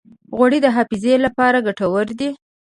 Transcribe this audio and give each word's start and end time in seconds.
غوړې 0.37 0.59
د 0.63 0.67
حافظې 0.75 1.15
لپاره 1.25 1.63
ګټورې 1.67 2.13
دي. 2.19 2.29